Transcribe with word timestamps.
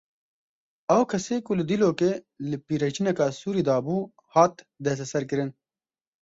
Ew 0.95 1.03
kesê 1.11 1.35
ku 1.45 1.51
li 1.59 1.63
Dîlokê 1.69 2.11
li 2.49 2.57
pîrejineka 2.67 3.27
Sûrî 3.39 3.63
dabû 3.69 3.97
hat 4.33 4.55
desteserkirin. 4.83 5.49